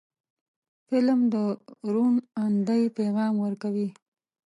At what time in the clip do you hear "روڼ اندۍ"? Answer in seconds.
1.93-2.83